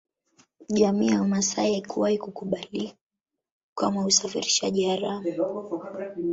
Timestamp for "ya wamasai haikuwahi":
1.09-2.17